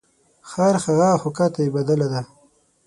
[0.49, 2.21] خرهغه خو کته یې بدله ده.